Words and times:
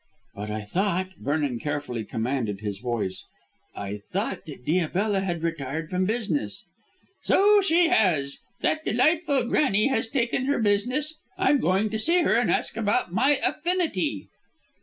"But 0.33 0.49
I 0.49 0.63
thought," 0.63 1.09
Vernon 1.19 1.59
carefully 1.59 2.03
commanded 2.03 2.59
his 2.61 2.79
voice, 2.79 3.25
"I 3.75 4.01
thought, 4.11 4.47
that 4.47 4.65
Diabella 4.65 5.21
had 5.23 5.43
retired 5.43 5.91
from 5.91 6.05
business?" 6.05 6.65
"So 7.21 7.61
she 7.61 7.89
has. 7.89 8.39
That 8.61 8.83
delightful 8.83 9.43
Granny 9.43 9.89
has 9.89 10.07
taken 10.09 10.45
her 10.45 10.57
business. 10.57 11.19
I'm 11.37 11.59
going 11.59 11.91
to 11.91 11.99
see 11.99 12.23
her 12.23 12.33
and 12.33 12.49
ask 12.49 12.75
about 12.77 13.13
my 13.13 13.39
Affinity." 13.45 14.27